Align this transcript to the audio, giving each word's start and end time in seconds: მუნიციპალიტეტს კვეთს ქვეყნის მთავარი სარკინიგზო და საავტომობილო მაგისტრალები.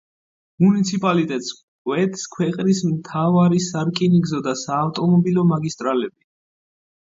მუნიციპალიტეტს 0.61 1.49
კვეთს 1.89 2.23
ქვეყნის 2.37 2.81
მთავარი 2.95 3.63
სარკინიგზო 3.67 4.43
და 4.49 4.57
საავტომობილო 4.65 5.47
მაგისტრალები. 5.55 6.19